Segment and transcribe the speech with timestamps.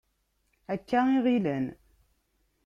[0.73, 1.65] Akka i ɣilen.